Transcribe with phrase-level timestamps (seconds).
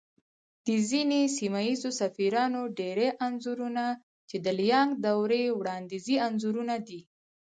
[0.67, 3.85] د ځينې سيمه ييزو سفيرانو ډېری انځورنه
[4.29, 7.01] چې د ليانگ دورې وړانديزي انځورونه دي